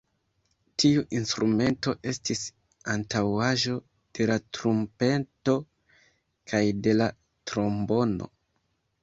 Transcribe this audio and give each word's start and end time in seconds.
Tiu 0.83 1.01
instrumento 1.17 1.91
estis 2.11 2.41
antaŭaĵo 2.93 3.75
de 4.21 4.27
la 4.33 4.39
trumpeto 4.59 5.57
kaj 6.55 6.63
de 6.89 6.97
la 6.99 7.11
trombono. 7.53 8.33